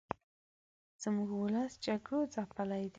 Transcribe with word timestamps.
زموږ 1.03 1.29
ولس 1.33 1.73
جګړو 1.85 2.19
ځپلې 2.33 2.79
دې 2.87 2.89